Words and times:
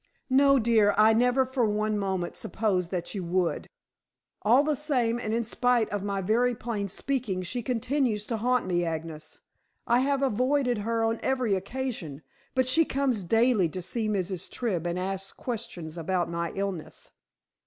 "No, 0.31 0.57
dear. 0.57 0.95
I 0.97 1.13
never 1.13 1.45
for 1.45 1.63
one 1.63 1.95
moment 1.95 2.35
supposed 2.35 2.89
that 2.89 3.13
you 3.13 3.23
would." 3.23 3.67
"All 4.41 4.63
the 4.63 4.75
same, 4.75 5.19
and 5.19 5.31
in 5.31 5.43
spite 5.43 5.87
of 5.89 6.01
my 6.01 6.21
very 6.21 6.55
plain 6.55 6.89
speaking, 6.89 7.43
she 7.43 7.61
continues 7.61 8.25
to 8.25 8.37
haunt 8.37 8.65
me, 8.65 8.83
Agnes. 8.83 9.37
I 9.85 9.99
have 9.99 10.23
avoided 10.23 10.79
her 10.79 11.03
on 11.03 11.19
every 11.21 11.53
occasion, 11.53 12.23
but 12.55 12.65
she 12.65 12.83
comes 12.83 13.21
daily 13.21 13.69
to 13.69 13.81
see 13.83 14.09
Mrs. 14.09 14.49
Tribb, 14.49 14.87
and 14.87 14.97
ask 14.97 15.37
questions 15.37 15.99
about 15.99 16.31
my 16.31 16.51
illness." 16.55 17.11